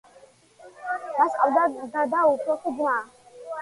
მას 1.19 1.37
ჰყავდა 1.43 1.93
და 1.95 2.09
და 2.17 2.27
უფროსი 2.35 2.79
ძმა. 2.83 3.01